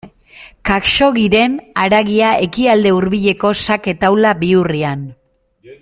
[0.69, 5.07] Khaxoggiren haragia Ekialde Hurbileko xake taula bihurrian.